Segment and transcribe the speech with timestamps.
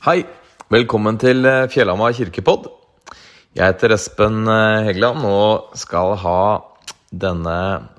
[0.00, 0.22] Hei,
[0.72, 2.70] velkommen til eh, Fjellhamar kirkepodd.
[3.52, 6.36] Jeg heter Espen eh, Hegeland og skal ha
[7.12, 7.56] denne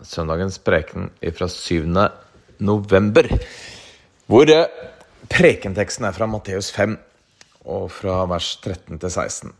[0.09, 1.83] søndagens preken fra 7.
[2.65, 3.29] november.
[4.25, 4.81] Hvor eh,
[5.29, 6.95] prekenteksten er fra Matteus 5
[7.69, 9.53] og fra vers 13 til 16.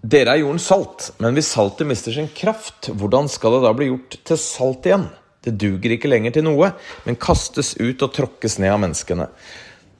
[0.00, 3.90] Dere er jordens salt, men hvis saltet mister sin kraft, hvordan skal det da bli
[3.92, 5.04] gjort til salt igjen?
[5.44, 6.72] Det duger ikke lenger til noe,
[7.04, 9.28] men kastes ut og tråkkes ned av menneskene.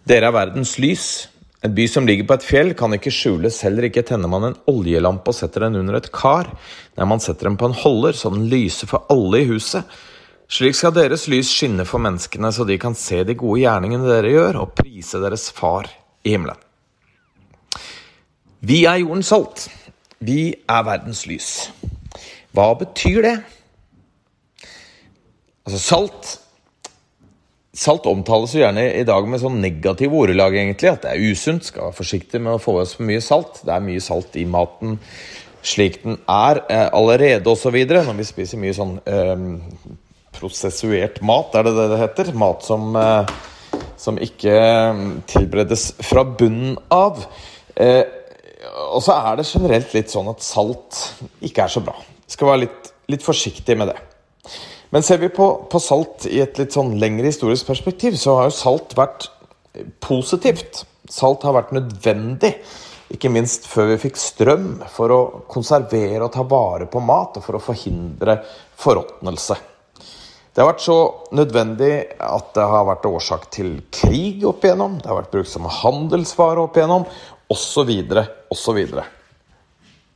[0.05, 1.29] Dere er verdens lys.
[1.65, 4.59] En by som ligger på et fjell, kan ikke skjules, heller ikke tenner man en
[4.69, 6.51] oljelampe og setter den under et kar.
[6.99, 9.89] Nei, man setter den på en holder, så den lyser for alle i huset.
[10.53, 14.35] Slik skal deres lys skinne for menneskene, så de kan se de gode gjerningene dere
[14.35, 15.89] gjør, og prise deres Far
[16.21, 16.61] i himmelen.
[18.65, 19.67] Vi er jordens salt.
[20.25, 21.51] Vi er verdens lys.
[22.53, 23.37] Hva betyr det?
[25.65, 26.39] Altså, salt
[27.74, 30.92] Salt omtales jo gjerne i dag med sånn negativ ordelag, egentlig.
[30.92, 31.67] At det er usunt.
[31.67, 33.64] Skal være forsiktig med å få i oss for mye salt.
[33.66, 35.00] Det er mye salt i maten
[35.64, 37.77] slik den er eh, allerede, osv.
[37.89, 39.44] Når vi spiser mye sånn eh,
[40.36, 42.33] prosessuert mat, er det det det heter?
[42.39, 43.33] Mat som, eh,
[44.00, 44.59] som ikke
[45.31, 47.25] tilberedes fra bunnen av.
[47.81, 48.03] Eh,
[48.91, 51.00] og så er det generelt litt sånn at salt
[51.44, 51.97] ikke er så bra.
[52.31, 53.98] Skal være litt, litt forsiktig med det.
[54.95, 58.47] Men ser vi på, på, salt i et litt sånn lengre historisk perspektiv, så har
[58.47, 59.25] jo salt vært
[60.05, 60.84] positivt.
[61.11, 62.53] Salt har vært nødvendig,
[63.11, 65.19] ikke minst før vi fikk strøm, for å
[65.50, 68.39] konservere og ta vare på mat, og for å forhindre
[68.84, 69.59] forråtnelse.
[70.55, 70.98] Det har vært så
[71.34, 75.67] nødvendig at det har vært årsak til krig opp igjennom, det har vært brukt som
[75.83, 77.11] handelsvare opp igjennom,
[77.50, 77.91] osv.,
[78.55, 78.84] osv.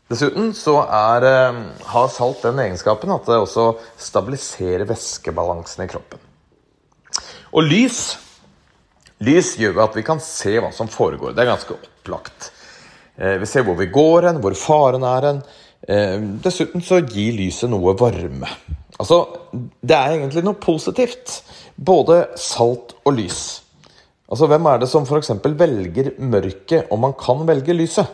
[0.08, 6.18] Dessuten så er, eh, har salt den egenskapen at det også stabiliserer væskebalansen i kroppen.
[7.52, 8.16] Og lys
[9.24, 11.32] Lys gjør at vi kan se hva som foregår.
[11.34, 12.52] Det er ganske opplagt.
[13.18, 15.40] Eh, vi ser hvor vi går hen, hvor faren er hen.
[15.88, 18.46] Eh, dessuten så gir lyset noe varme.
[18.98, 19.24] Altså,
[19.82, 21.40] det er egentlig noe positivt.
[21.74, 23.42] Både salt og lys.
[24.30, 25.34] Altså, hvem er det som f.eks.
[25.42, 28.06] velger mørket om man kan velge lyset?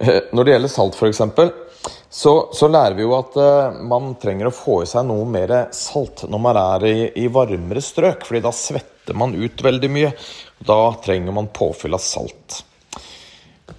[0.00, 1.20] Eh, når det gjelder salt, f.eks.,
[2.10, 5.52] så, så lærer vi jo at uh, man trenger å få i seg noe mer
[5.76, 10.10] salt når man er i, i varmere strøk, fordi da svetter man ut veldig mye.
[10.60, 12.58] Og Da trenger man påfyll av salt.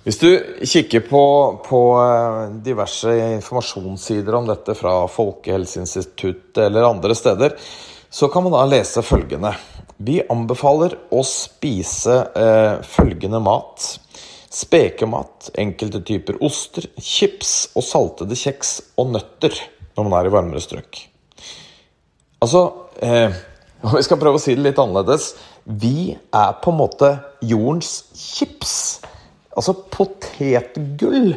[0.05, 0.29] Hvis du
[0.65, 1.23] kikker på,
[1.65, 7.57] på uh, diverse informasjonssider om dette fra Folkehelseinstituttet eller andre steder,
[8.11, 9.53] så kan man da lese følgende.
[10.01, 13.85] Vi anbefaler å spise eh, følgende mat
[14.51, 19.56] Spekemat, enkelte typer oster, chips og saltede kjeks og nøtter
[19.95, 21.00] når man er i varmere strøk.
[22.44, 22.66] Altså
[23.00, 23.31] eh,
[23.85, 25.31] Om vi skal prøve å si det litt annerledes
[25.81, 27.07] Vi er på en måte
[27.47, 28.73] jordens chips.
[29.56, 31.31] Altså potetgull.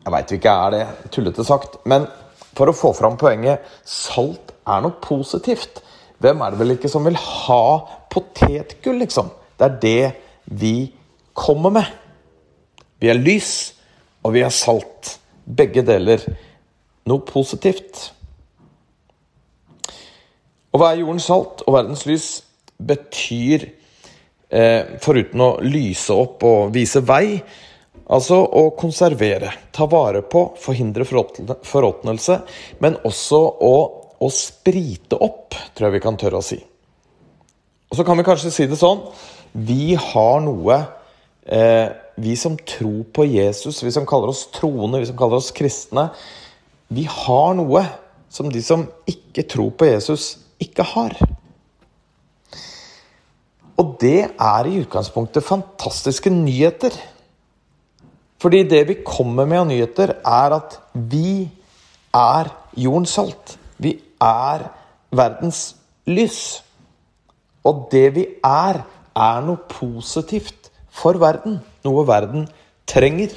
[0.00, 2.06] Jeg veit ikke er det tullete sagt, men
[2.56, 5.82] for å få fram poenget salt er noe positivt.
[6.20, 7.62] Hvem er det vel ikke som vil ha
[8.12, 9.30] potetgull, liksom?
[9.56, 10.10] Det er det
[10.60, 10.74] vi
[11.40, 11.88] kommer med.
[13.00, 13.72] Vi er lys,
[14.24, 15.16] og vi er salt.
[15.44, 16.22] Begge deler.
[17.08, 18.10] Noe positivt.
[20.70, 22.28] Å være jordens salt og verdens lys
[22.80, 23.66] betyr,
[24.50, 27.40] eh, foruten å lyse opp og vise vei,
[28.06, 32.38] altså å konservere, ta vare på, forhindre forråtnelse,
[32.80, 33.74] men også å,
[34.20, 36.60] å sprite opp, tror jeg vi kan tørre å si.
[37.90, 39.00] Og så kan vi kanskje si det sånn
[39.50, 40.76] Vi har noe
[42.20, 46.10] vi som tror på Jesus, vi som kaller oss troende, vi som kaller oss kristne,
[46.90, 47.84] vi har noe
[48.30, 51.16] som de som ikke tror på Jesus, ikke har.
[53.80, 56.92] Og det er i utgangspunktet fantastiske nyheter.
[58.40, 61.48] Fordi det vi kommer med av nyheter, er at vi
[62.16, 63.56] er jordens salt.
[63.80, 64.66] Vi er
[65.16, 65.62] verdens
[66.08, 66.60] lys.
[67.64, 68.82] Og det vi er,
[69.16, 70.59] er noe positivt
[70.90, 71.60] for verden.
[71.86, 72.48] Noe verden
[72.88, 73.32] trenger.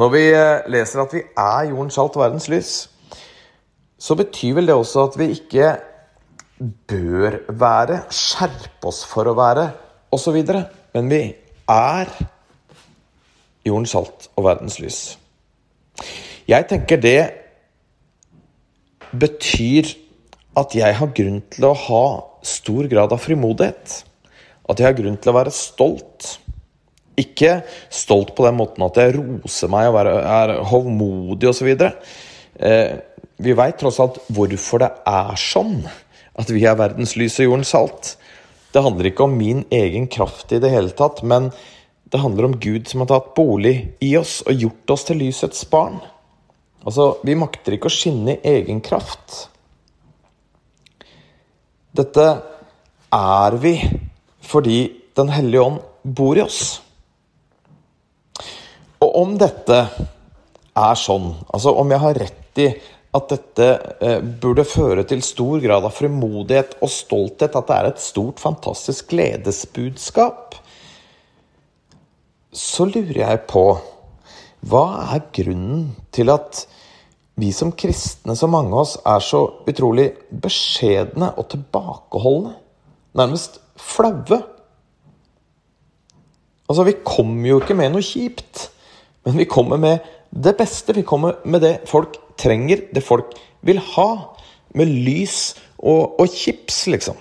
[0.00, 2.72] Når vi eh, leser at vi er jordens salt og verdens lys,
[4.00, 5.74] så betyr vel det også at vi ikke
[6.88, 9.66] bør være, skjerpe oss for å være,
[10.12, 10.38] osv.
[10.94, 11.20] Men vi
[11.68, 12.12] er
[13.66, 15.00] jordens salt og verdens lys.
[16.48, 17.20] Jeg tenker det
[19.10, 19.92] betyr
[20.58, 22.04] at jeg har grunn til å ha
[22.46, 24.00] stor grad av frimodighet
[24.70, 26.30] at jeg har grunn til å være stolt.
[27.20, 27.60] Ikke
[27.92, 31.72] stolt på den måten at jeg roser meg og er hovmodig osv.
[31.74, 32.92] Eh,
[33.40, 35.82] vi veit tross alt hvorfor det er sånn
[36.40, 38.14] at vi er verdens lys og jordens salt.
[38.70, 41.50] Det handler ikke om min egen kraft i det hele tatt, men
[42.10, 45.66] det handler om Gud som har tatt bolig i oss og gjort oss til lysets
[45.70, 45.98] barn.
[46.86, 49.48] Altså, vi makter ikke å skinne i egen kraft.
[51.96, 52.26] Dette
[53.10, 53.74] er vi
[54.40, 56.78] fordi Den hellige ånd bor i oss.
[59.02, 59.80] Og om dette
[60.78, 62.68] er sånn, altså om jeg har rett i
[63.10, 67.88] at dette eh, burde føre til stor grad av frimodighet og stolthet, at det er
[67.90, 70.54] et stort, fantastisk gledesbudskap,
[72.54, 73.64] så lurer jeg på
[74.70, 74.84] hva
[75.16, 76.64] er grunnen til at
[77.40, 80.10] vi som kristne, så mange av oss, er så utrolig
[80.42, 82.52] beskjedne og tilbakeholdne?
[83.16, 84.40] Nærmest flaue.
[86.70, 88.68] Altså, vi kommer jo ikke med noe kjipt,
[89.26, 90.94] men vi kommer med det beste.
[90.94, 93.34] Vi kommer med det folk trenger, det folk
[93.66, 94.10] vil ha.
[94.78, 97.16] Med lys og, og chips, liksom.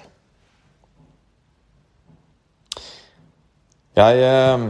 [3.98, 4.68] Jeg eh,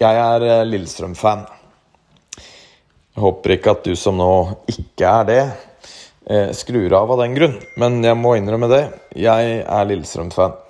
[0.00, 1.44] Jeg er eh, Lillestrøm-fan.
[3.14, 4.30] Jeg håper ikke at du som nå
[4.70, 5.42] ikke er det,
[6.30, 7.56] eh, skrur av av den grunn.
[7.80, 8.82] Men jeg må innrømme det.
[9.18, 10.60] Jeg er Lillestrøm-fan.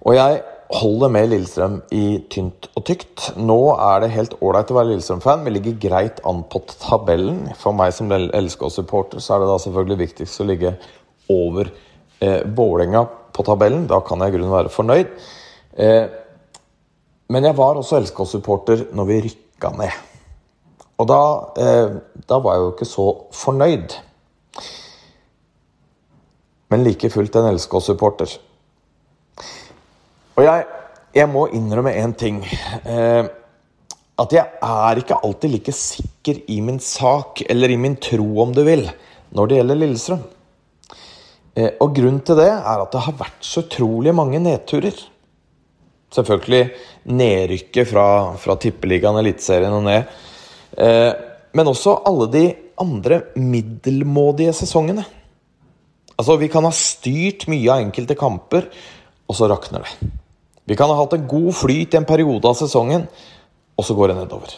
[0.00, 0.40] Og jeg
[0.70, 3.32] holder med Lillestrøm i tynt og tykt.
[3.36, 5.44] Nå er det helt ålreit å være Lillestrøm-fan.
[5.46, 7.42] Vi ligger greit an på tabellen.
[7.58, 10.74] For meg som LSK-supporter så er det da selvfølgelig viktigst å ligge
[11.30, 11.72] over
[12.20, 13.88] eh, Vålerenga på tabellen.
[13.90, 15.16] Da kan jeg i grunnen være fornøyd.
[15.80, 16.04] Eh,
[17.30, 19.98] men jeg var også LSK-supporter når vi rykka ned.
[21.00, 21.20] Og da,
[21.56, 23.98] eh, da var jeg jo ikke så fornøyd.
[26.70, 28.36] Men like fullt en LSK-supporter.
[30.38, 30.66] Og jeg,
[31.16, 32.40] jeg må innrømme én ting.
[32.86, 33.26] Eh,
[34.20, 38.52] at jeg er ikke alltid like sikker i min sak, eller i min tro, om
[38.54, 38.84] du vil,
[39.34, 40.22] når det gjelder Lillestrøm.
[41.56, 44.96] Eh, og grunnen til det er at det har vært så utrolig mange nedturer.
[46.14, 46.64] Selvfølgelig
[47.10, 48.06] nedrykket fra,
[48.38, 50.18] fra Tippeligaen, Eliteserien og ned.
[50.78, 51.12] Eh,
[51.56, 52.44] men også alle de
[52.80, 55.04] andre middelmådige sesongene.
[56.20, 58.66] Altså, vi kan ha styrt mye av enkelte kamper,
[59.24, 60.10] og så rakner det.
[60.68, 63.06] Vi kan ha hatt en god flyt i en periode av sesongen,
[63.72, 64.52] og så går det nedover.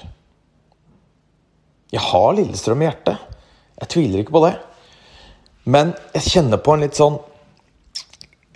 [1.93, 3.39] Jeg har Lillestrøm i hjertet.
[3.79, 4.53] Jeg tviler ikke på det.
[5.71, 7.21] Men jeg kjenner på en litt sånn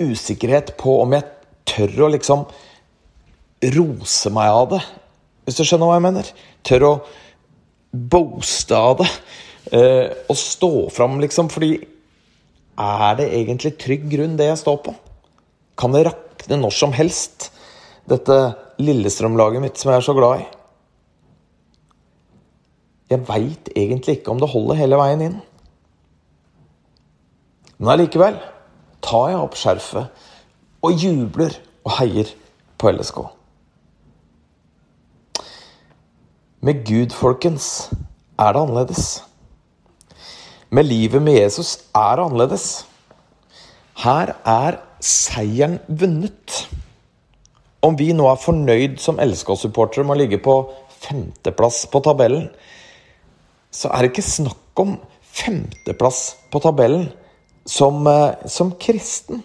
[0.03, 1.29] usikkerhet på om jeg
[1.69, 2.47] tør å liksom
[3.77, 4.81] rose meg av det.
[5.47, 6.31] Hvis du skjønner hva jeg mener?
[6.67, 6.95] Tør å
[7.93, 9.11] boaste av det.
[9.77, 11.53] Eh, og stå fram, liksom.
[11.53, 11.77] Fordi
[12.77, 14.95] er det egentlig trygg grunn, det jeg står på?
[15.81, 17.51] Kan det rakne når som helst,
[18.09, 18.37] dette
[18.81, 20.49] Lillestrøm-laget mitt som jeg er så glad i?
[23.13, 25.37] Jeg veit egentlig ikke om det holder hele veien inn.
[27.79, 28.39] Men allikevel
[29.05, 30.27] tar jeg opp skjerfet
[30.87, 31.55] og jubler
[31.87, 32.33] og heier
[32.81, 33.21] på LSK.
[36.67, 37.91] Med Gud, folkens,
[38.41, 39.05] er det annerledes.
[40.71, 42.87] Med livet med Jesus er annerledes.
[44.03, 46.65] Her er seieren vunnet.
[47.87, 50.57] Om vi nå er fornøyd som LSK-supportere med å ligge på
[50.91, 52.49] femteplass på tabellen,
[53.71, 57.07] så er det ikke snakk om femteplass på tabellen
[57.67, 59.45] som, eh, som kristen.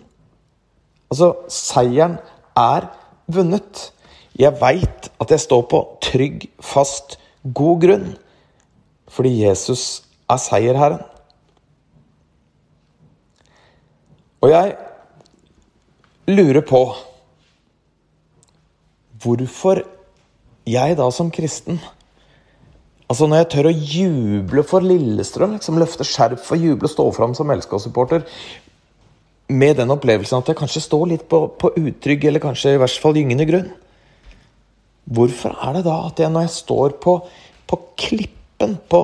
[1.11, 2.17] Altså, seieren
[2.57, 2.89] er
[3.27, 3.91] vunnet.
[4.39, 7.19] Jeg veit at jeg står på trygg, fast,
[7.53, 8.17] god grunn.
[9.07, 11.10] Fordi Jesus er seierherren.
[14.41, 14.75] Og jeg
[16.31, 16.81] lurer på
[19.21, 19.83] hvorfor
[20.69, 21.81] jeg da som kristen
[23.11, 27.05] Altså Når jeg tør å juble for Lillestrøm, liksom løfte skjerf og juble og stå
[27.11, 28.23] fram som LSK-supporter
[29.51, 33.03] med den opplevelsen at jeg kanskje står litt på, på utrygg, eller kanskje i hvert
[33.03, 33.67] fall gyngende grunn.
[35.11, 37.17] Hvorfor er det da at jeg når jeg står på,
[37.67, 39.01] på klippen, på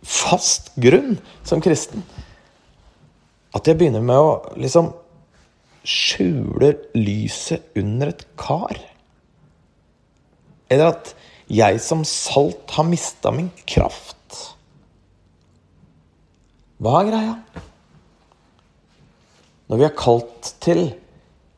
[0.00, 2.00] fast grunn som kristen,
[3.56, 4.90] at jeg begynner med å liksom
[5.86, 8.76] skjule lyset under et kar.
[10.68, 11.12] Eller at
[11.46, 14.14] jeg som salt har mista min kraft.
[16.82, 17.36] Hva er greia?
[19.70, 20.82] Når vi er kalt til,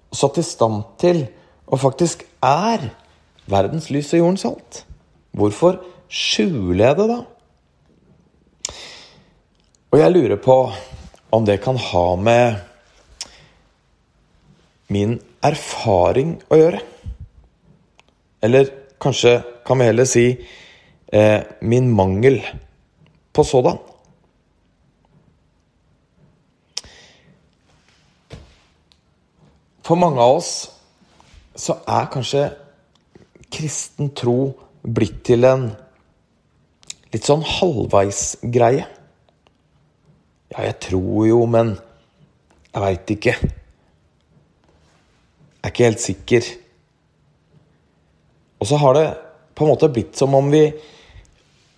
[0.09, 1.25] og satt i stand til,
[1.69, 2.91] og faktisk er
[3.49, 4.85] verdens lys og jordens salt,
[5.37, 7.19] hvorfor skjuler jeg det da?
[9.89, 10.57] Og jeg lurer på
[11.31, 12.57] om det kan ha med
[14.89, 16.81] min erfaring å gjøre.
[18.45, 18.71] Eller
[19.03, 20.27] kanskje kan vi heller si
[21.13, 22.41] eh, min mangel
[23.33, 23.79] på sådan.
[29.85, 30.53] For mange av oss
[31.59, 32.49] så er kanskje
[33.53, 34.53] kristen tro
[34.85, 35.71] blitt til en
[37.13, 38.85] litt sånn halvveisgreie.
[40.53, 41.75] Ja, jeg tror jo, men
[42.73, 43.35] jeg veit ikke.
[45.59, 46.53] Jeg er ikke helt sikker.
[48.59, 49.09] Og så har det
[49.59, 50.65] på en måte blitt som om vi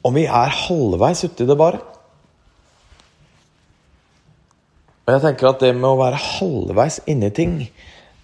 [0.06, 1.80] om vi er halvveis uti det, bare.
[5.04, 7.58] Og jeg tenker at det med å være halvveis inni ting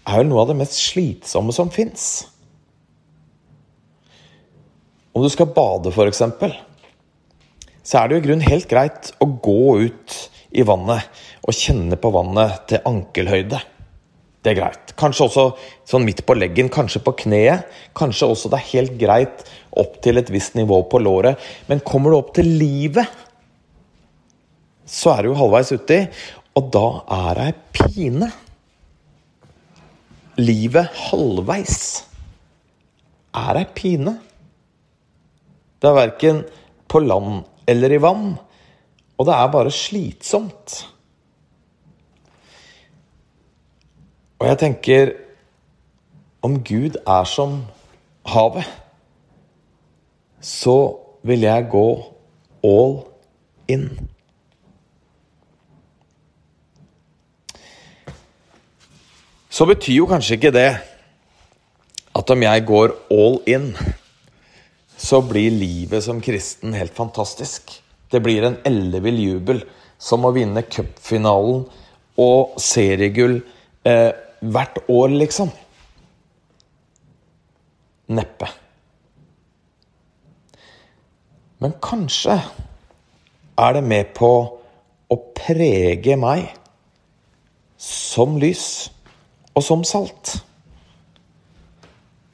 [0.06, 2.24] er vel noe av det mest slitsomme som fins.
[5.16, 6.22] Om du skal bade, f.eks.,
[7.86, 10.16] så er det jo i grunnen helt greit å gå ut
[10.56, 13.60] i vannet og kjenne på vannet til ankelhøyde.
[14.46, 14.92] Det er greit.
[14.98, 15.44] Kanskje også
[15.90, 17.66] sånn midt på leggen, kanskje på kneet.
[17.98, 19.42] Kanskje også det er helt greit
[19.76, 21.40] opp til et visst nivå på låret.
[21.66, 23.10] Men kommer du opp til livet,
[24.86, 25.98] så er du jo halvveis uti,
[26.56, 26.86] og da
[27.16, 28.30] er det ei pine.
[30.38, 31.80] Livet halvveis
[33.36, 34.14] er ei pine.
[35.82, 36.42] Det er verken
[36.86, 38.36] på land eller i vann,
[39.16, 40.82] og det er bare slitsomt.
[44.38, 45.14] Og jeg tenker
[46.42, 47.64] Om Gud er som
[48.28, 48.66] havet,
[50.40, 50.94] så
[51.26, 51.88] vil jeg gå
[52.62, 53.00] all
[53.66, 53.88] in.
[59.50, 60.68] Så betyr jo kanskje ikke det
[62.16, 63.72] at om jeg går all in,
[64.96, 67.80] så blir livet som kristen helt fantastisk.
[68.16, 69.58] Det blir en ellevill jubel,
[70.00, 71.66] som å vinne cupfinalen
[72.16, 73.42] og seriegull
[73.84, 74.08] eh,
[74.40, 75.50] hvert år, liksom.
[78.16, 78.48] Neppe.
[81.60, 82.38] Men kanskje
[83.56, 84.32] er det med på
[85.12, 86.48] å prege meg
[87.80, 88.66] som lys
[89.52, 90.38] og som salt.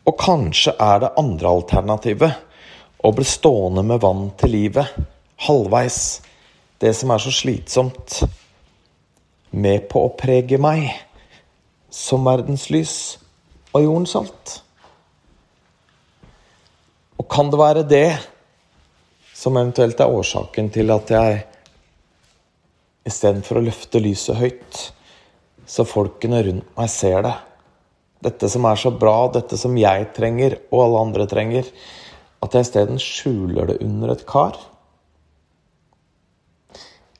[0.06, 4.94] Og kanskje er det andre alternativet å bli stående med vann til livet,
[5.46, 6.22] halvveis,
[6.82, 8.22] det som er så slitsomt,
[9.52, 10.88] med på å prege meg
[11.92, 12.96] som verdens lys
[13.72, 14.54] og jordens salt.
[17.20, 18.08] Og kan det være det
[19.36, 21.40] som eventuelt er årsaken til at jeg
[23.08, 24.82] istedenfor å løfte lyset høyt,
[25.66, 27.34] så folkene rundt meg ser det.
[28.22, 31.66] Dette som er så bra, dette som jeg trenger, og alle andre trenger.
[32.42, 34.58] At jeg isteden skjuler det under et kar.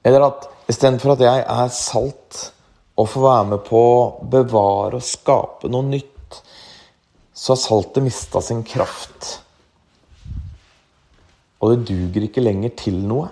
[0.05, 2.41] Eller at istedenfor at jeg er salt
[2.99, 4.01] og får være med på å
[4.33, 6.41] bevare og skape noe nytt,
[7.33, 9.39] så har saltet mista sin kraft.
[11.63, 13.31] Og det duger ikke lenger til noe.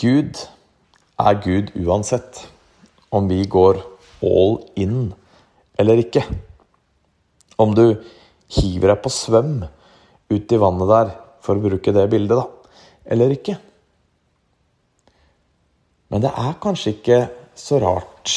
[0.00, 0.38] Gud
[1.20, 2.46] er Gud uansett
[3.12, 3.82] om vi går
[4.24, 5.10] all in
[5.80, 6.22] eller ikke.
[7.60, 7.84] Om du
[8.56, 9.58] hiver deg på svøm
[10.30, 12.60] ut i vannet der, for å bruke det bildet, da
[13.10, 13.56] eller ikke.
[16.10, 17.20] Men det er kanskje ikke
[17.58, 18.36] så rart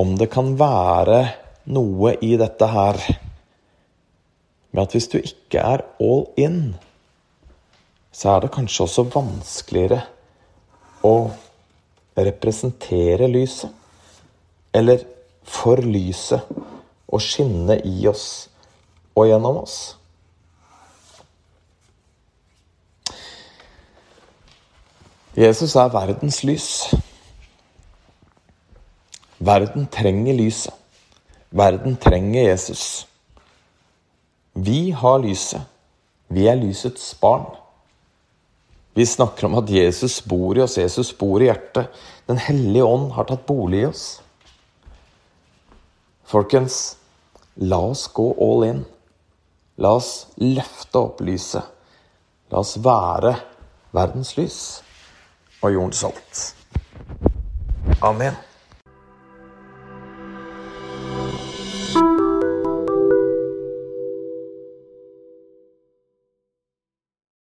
[0.00, 1.20] om det kan være
[1.70, 2.98] noe i dette her
[4.70, 6.60] med at hvis du ikke er all in,
[8.14, 10.00] så er det kanskje også vanskeligere
[11.06, 11.14] å
[12.18, 13.70] representere lyset.
[14.74, 15.02] Eller
[15.46, 16.46] for lyset
[17.10, 18.26] å skinne i oss
[19.18, 19.78] og gjennom oss.
[25.38, 26.68] Jesus er verdens lys.
[29.38, 30.74] Verden trenger lyset.
[31.50, 33.06] Verden trenger Jesus.
[34.54, 35.62] Vi har lyset.
[36.28, 37.46] Vi er lysets barn.
[38.94, 41.86] Vi snakker om at Jesus bor i oss, Jesus bor i hjertet.
[42.26, 44.04] Den hellige ånd har tatt bolig i oss.
[46.26, 46.96] Folkens,
[47.54, 48.84] la oss gå all in.
[49.78, 51.62] La oss løfte opp lyset.
[52.50, 53.36] La oss være
[53.94, 54.62] verdens lys
[55.62, 56.56] og Jon salt.
[58.02, 58.49] Amen.